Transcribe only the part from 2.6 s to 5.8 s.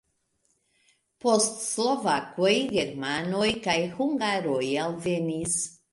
germanoj kaj hungaroj alvenis.